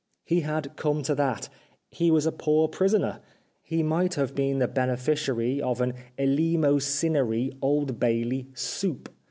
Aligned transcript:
He 0.23 0.39
had 0.39 0.75
come 0.77 1.03
to 1.03 1.13
that: 1.13 1.47
he 1.91 2.09
was 2.09 2.25
a 2.25 2.31
poor 2.31 2.67
prisoner: 2.67 3.19
he 3.61 3.83
might 3.83 4.15
have 4.15 4.33
been 4.33 4.57
the 4.57 4.67
bene 4.67 4.95
ficiary 4.95 5.59
of 5.59 5.79
an 5.79 5.93
eleemosynary 6.17 7.55
Old 7.61 7.99
Bailey 7.99 8.47
"soup." 8.55 9.09